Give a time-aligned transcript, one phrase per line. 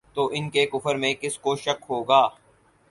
[0.15, 2.21] تو ان کے کفر میں کس کو شک ہوگا